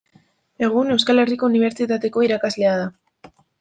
Egun 0.67 0.89
Euskal 0.95 1.23
Herriko 1.25 1.51
Unibertsitateko 1.53 2.27
irakaslea 2.31 2.77
da. 2.85 2.93